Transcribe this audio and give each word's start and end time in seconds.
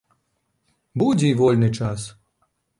Будзе 1.03 1.27
і 1.35 1.37
вольны 1.43 1.69
час. 1.79 2.11